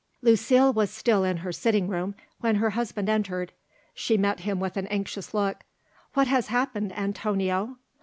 [0.23, 3.53] Lucile was still in her sitting room when her husband entered.
[3.93, 5.57] She met him with an anxious look.
[6.15, 7.77] "What has happened, Antonio?"